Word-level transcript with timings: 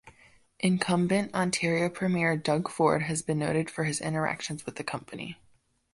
Incumbent 0.59 1.31
Ontario 1.35 1.87
premier 1.87 2.35
Doug 2.35 2.67
Ford 2.67 3.03
has 3.03 3.21
been 3.21 3.37
noted 3.37 3.69
for 3.69 3.83
his 3.83 4.01
interactions 4.01 4.65
with 4.65 4.77
the 4.77 4.83
company. 4.83 5.37